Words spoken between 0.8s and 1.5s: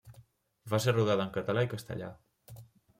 ser rodada en